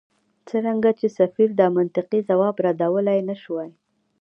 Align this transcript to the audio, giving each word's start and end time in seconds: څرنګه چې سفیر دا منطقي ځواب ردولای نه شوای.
څرنګه 0.47 0.91
چې 0.99 1.07
سفیر 1.19 1.49
دا 1.59 1.67
منطقي 1.77 2.19
ځواب 2.29 2.55
ردولای 2.65 3.19
نه 3.29 3.35
شوای. 3.41 3.69